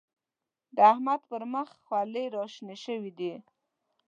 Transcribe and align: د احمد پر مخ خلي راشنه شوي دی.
د 0.75 0.77
احمد 0.91 1.21
پر 1.29 1.41
مخ 1.53 1.67
خلي 1.85 2.25
راشنه 2.37 2.75
شوي 2.85 3.11
دی. 3.19 3.33